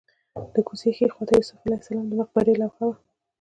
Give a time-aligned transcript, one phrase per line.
[0.53, 2.95] د کوڅې ښي خوا ته د یوسف علیه السلام د مقبرې لوحه وه.